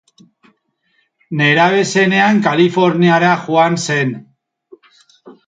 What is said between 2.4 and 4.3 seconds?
Kaliforniara joan zen.